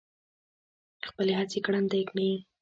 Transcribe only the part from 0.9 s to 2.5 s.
خپلې هڅې ګړندۍ کړي.